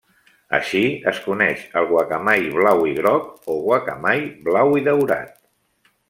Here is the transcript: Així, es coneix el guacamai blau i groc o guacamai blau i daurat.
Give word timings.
Així, 0.59 0.79
es 1.11 1.19
coneix 1.25 1.65
el 1.81 1.89
guacamai 1.91 2.47
blau 2.55 2.81
i 2.91 2.95
groc 3.01 3.51
o 3.55 3.61
guacamai 3.67 4.23
blau 4.49 4.73
i 4.81 4.89
daurat. 4.89 5.37